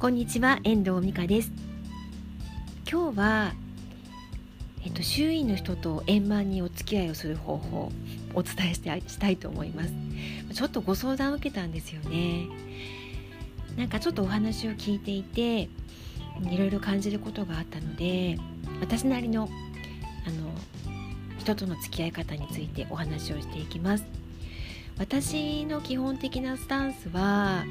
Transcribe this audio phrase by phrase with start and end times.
[0.00, 1.50] こんにちは遠藤美香です。
[2.88, 3.52] 今日は
[4.84, 7.92] えっと周囲の人と円満にお付き合いをする方法を
[8.32, 9.92] お伝えしてしたいと思います。
[10.54, 12.46] ちょっとご相談を受けたんですよね。
[13.76, 15.68] なんかちょっとお話を聞いていてい
[16.56, 18.38] ろいろ感じることがあったので
[18.80, 19.48] 私なりの
[20.24, 20.52] あの
[21.40, 24.04] 人との付き合い方についてお話をしていきます。
[24.96, 27.64] 私の基本的なスタンスは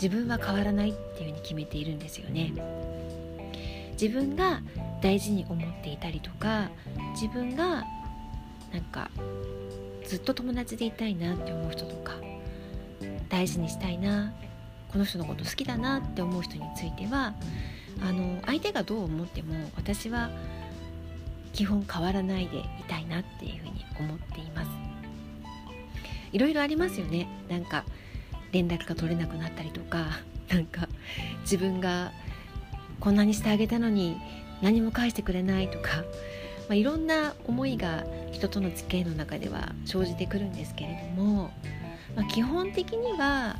[0.00, 2.52] 自分は変わらないっていうふうに決めているんですよね。
[4.00, 4.62] 自分が
[5.02, 6.70] 大事に思っていたりとか
[7.14, 7.84] 自分が
[8.72, 9.10] なんか
[10.06, 12.14] ずっと友達でいたいなって思う人とか
[13.28, 14.32] 大事にしたいな
[14.88, 17.34] この人のこと好きだなって思う人については
[18.00, 20.30] あの相手がどう思っても私は
[21.52, 24.70] 基本変わらないでいたいなっていうふうに思っています。
[26.30, 27.26] いろいろありますよね。
[27.48, 27.84] なんか
[28.52, 30.06] 連絡が取れなくなったりとか
[30.48, 30.88] なんか
[31.42, 32.12] 自分が
[33.00, 34.16] こんなにしてあげたのに
[34.62, 36.04] 何も返してくれないとか、ま
[36.70, 41.50] あ、いろんな思いが人との付き合いの中では生じてくるんですけれども、
[42.16, 43.56] まあ、基本的には、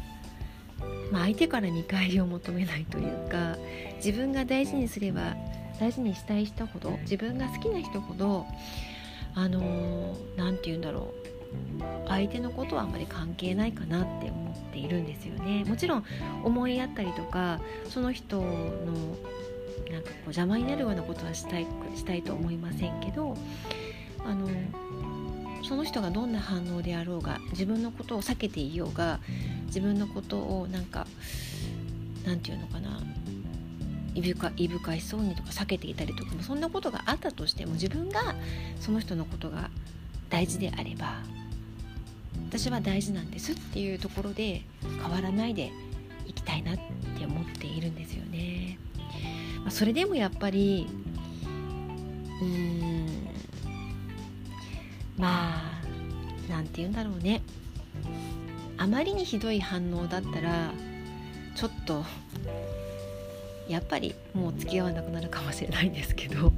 [1.13, 3.57] まあ、相手から見返りを求めないというか
[3.97, 5.37] 自分が大事にすれば
[5.79, 8.47] 大事にしたい人ほど自分が好きな人ほど
[9.35, 11.28] あの何、て言うんだろう
[12.07, 15.65] 相手のことはあまり関係ないかなって思っているんですよね。
[15.65, 16.05] もちろん
[16.45, 18.45] 思いやったりとかその人の
[19.91, 23.37] なんかこう邪魔になるようなことはしたいしたいと思いませんけど
[24.25, 24.49] あの
[25.65, 29.21] その人がどんな反応であろうが自分のことを避けていようが
[29.67, 31.07] 自分のことをなんか
[32.25, 33.01] なんて言うのかな
[34.15, 38.35] いぶかいぶかしそうにとか避けていたりとかもそんなことがあったとしても自分が
[38.81, 39.71] その人のことが
[40.29, 41.23] 大事であれば
[42.49, 44.63] 私は大事なんですっていうところで
[45.03, 45.71] 変わらないで
[46.27, 46.79] いきたいなっ
[47.19, 48.79] て思っているんですよね。
[49.61, 50.87] まあ、それでもやっぱり
[52.41, 53.07] うーん
[55.19, 55.83] まあ
[56.49, 57.43] 何て言うんだろうね。
[58.79, 60.73] あまりにひどい反応だったら
[61.55, 62.03] ちょっと
[63.69, 66.51] やっぱりもう付き合わなくなるかもしれないんですけど。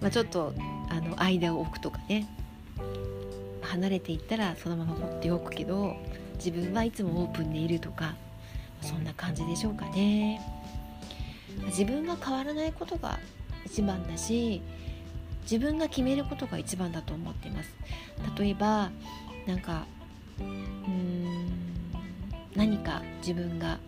[0.00, 0.54] まあちょっと
[0.88, 2.26] あの間を置くとかね。
[3.70, 5.96] 離れていったらそのまま放っておくけど
[6.34, 8.14] 自分はいつもオープンでいるとか
[8.82, 10.40] そんな感じでしょうかね。
[11.66, 13.18] 自分が変わらないことが
[13.66, 14.62] 一番だし
[15.42, 17.70] 自分が決めることが一番だと思っています。
[18.38, 18.90] 例えば
[19.46, 19.86] なんか
[20.38, 21.48] うーん
[22.54, 23.78] 何か自分が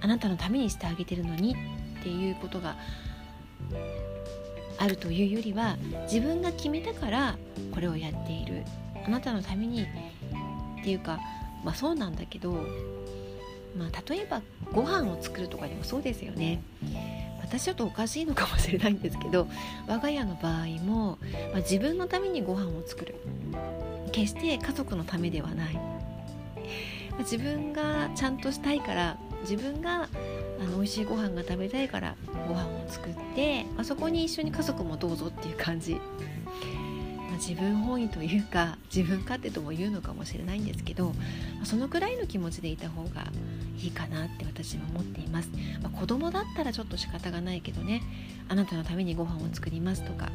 [0.00, 1.54] あなたのためにしてあげてるのに
[2.00, 2.76] っていうことが
[4.82, 5.76] あるというよりは
[6.10, 7.36] 自分が決めたから
[7.72, 8.64] これをやっている。
[9.06, 9.86] あなたのためにっ
[10.82, 11.20] ていうか
[11.64, 12.52] まあそうなんだけど、
[13.76, 16.62] まあ、例えばご飯を作るとかでもそうですよね。
[17.40, 19.46] 私ちょっとおかしいのかもしれないんですけど
[19.86, 21.18] 我が家の場合も、
[21.52, 23.14] まあ、自分のためにご飯を作る。
[24.10, 25.78] 決して家族のためではない。
[27.20, 30.08] 自分がちゃんとしたいから自分が
[30.62, 32.14] あの美味しいご飯が食べたいから
[32.46, 36.00] ご飯を作って、まあ、そこに一緒に家族もどうぞっていう感じ、ま
[37.30, 41.12] あ、自分本位というか自分勝手とも言うのかもしれないんですけど、ま
[41.62, 43.26] あ、そのくらいの気持ちでいた方が
[43.82, 45.50] いいかなって私は思っています、
[45.82, 48.02] まあ、子供だったらちょっと仕方がないけどね
[48.48, 50.30] あなたのためにご飯を作りますとか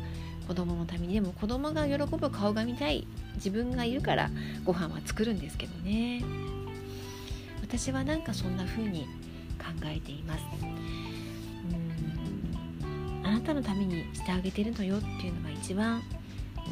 [0.46, 4.30] 子供のためにでも子供が喜ぶ顔が見たい自分がいるから
[4.66, 6.24] ご飯は作るんですけどね。
[7.62, 9.08] 私はなんかそんな風に
[9.86, 10.44] えています。
[10.62, 10.66] う
[13.24, 13.26] ん。
[13.26, 16.02] あなたのためにしてあげてるのよっていうのが一番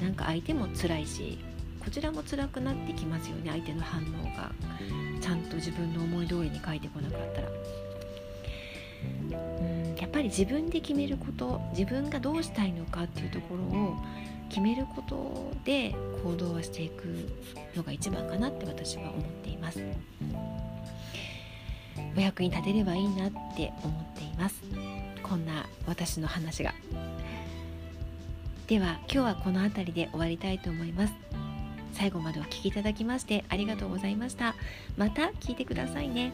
[0.01, 1.37] なんか相手も辛いし
[1.83, 4.51] こちらも辛くなってきますよね相手の反応が。
[5.21, 7.47] ちゃんと自分の思い通りに書いてこなかったら。
[9.39, 9.95] うん。
[9.95, 13.95] やっぱり自分で決めること自分がどうしたいのかっていうところを
[14.49, 17.29] 決めることで行動はしていく
[17.75, 19.79] のが一番かなって私は思っています。
[22.15, 24.63] お役に立てればいいなって思っています。
[25.23, 26.73] こんな私の話が。
[28.67, 31.13] では今日はこの辺りで終わりたいと思います。
[31.93, 34.55] 最後までお聴きいただきましてありがとうございました。
[34.97, 36.33] また聞いてくださいね。